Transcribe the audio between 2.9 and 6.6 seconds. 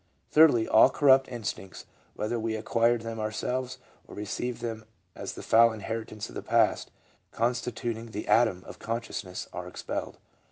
them ourselves or received them as the foul inheritance of the